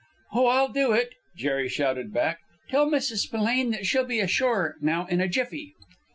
"Oh, 0.33 0.47
I'll 0.47 0.69
do 0.69 0.93
it!" 0.93 1.13
Jerry 1.37 1.69
shouted 1.69 2.11
back. 2.11 2.39
"Tell 2.71 2.89
Mrs. 2.89 3.17
Spillane 3.17 3.69
that 3.69 3.85
she'll 3.85 4.03
be 4.03 4.19
ashore 4.19 4.77
now 4.81 5.05
in 5.05 5.21
a 5.21 5.27
jiffy!" 5.27 5.75